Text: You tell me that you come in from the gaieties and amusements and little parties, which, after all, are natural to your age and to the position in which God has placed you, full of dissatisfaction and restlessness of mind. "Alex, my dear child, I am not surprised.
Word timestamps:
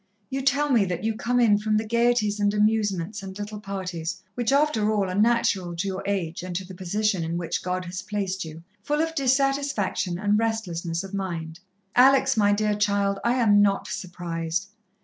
You 0.31 0.41
tell 0.41 0.71
me 0.71 0.83
that 0.85 1.03
you 1.03 1.13
come 1.13 1.39
in 1.39 1.59
from 1.59 1.77
the 1.77 1.85
gaieties 1.85 2.39
and 2.39 2.55
amusements 2.55 3.21
and 3.21 3.37
little 3.37 3.59
parties, 3.59 4.19
which, 4.33 4.51
after 4.51 4.91
all, 4.91 5.07
are 5.11 5.13
natural 5.13 5.75
to 5.75 5.87
your 5.87 6.01
age 6.07 6.41
and 6.41 6.55
to 6.55 6.65
the 6.65 6.73
position 6.73 7.23
in 7.23 7.37
which 7.37 7.61
God 7.61 7.85
has 7.85 8.01
placed 8.01 8.43
you, 8.43 8.63
full 8.81 8.99
of 9.01 9.13
dissatisfaction 9.13 10.17
and 10.17 10.39
restlessness 10.39 11.03
of 11.03 11.13
mind. 11.13 11.59
"Alex, 11.95 12.35
my 12.35 12.51
dear 12.51 12.73
child, 12.73 13.19
I 13.23 13.35
am 13.35 13.61
not 13.61 13.85
surprised. 13.87 14.69